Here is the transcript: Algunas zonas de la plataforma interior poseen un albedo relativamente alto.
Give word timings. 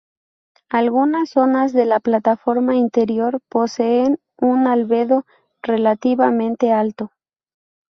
Algunas 0.71 1.29
zonas 1.29 1.73
de 1.73 1.85
la 1.85 1.99
plataforma 1.99 2.73
interior 2.75 3.39
poseen 3.49 4.19
un 4.39 4.65
albedo 4.65 5.27
relativamente 5.61 6.71
alto. 6.71 7.11